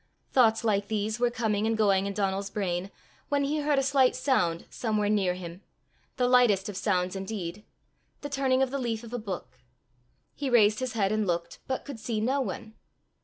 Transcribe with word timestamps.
Thoughts 0.31 0.63
like 0.63 0.87
these 0.87 1.19
were 1.19 1.29
coming 1.29 1.67
and 1.67 1.77
going 1.77 2.07
in 2.07 2.13
Donal's 2.13 2.49
brain, 2.49 2.89
when 3.29 3.43
he 3.43 3.59
heard 3.59 3.77
a 3.77 3.83
slight 3.83 4.15
sound 4.15 4.65
somewhere 4.67 5.09
near 5.09 5.35
him 5.35 5.61
the 6.17 6.27
lightest 6.27 6.67
of 6.69 6.75
sounds 6.75 7.15
indeed 7.15 7.63
the 8.21 8.27
turning 8.29 8.63
of 8.63 8.71
the 8.71 8.79
leaf 8.79 9.03
of 9.03 9.13
a 9.13 9.19
book. 9.19 9.59
He 10.33 10.49
raised 10.49 10.79
his 10.79 10.93
head 10.93 11.11
and 11.11 11.27
looked, 11.27 11.59
but 11.67 11.85
could 11.85 11.99
see 11.99 12.19
no 12.19 12.41
one. 12.41 12.73